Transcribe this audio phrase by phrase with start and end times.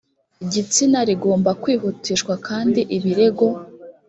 [0.51, 3.47] gitsina rigomba kwihutishwa kandi ibirego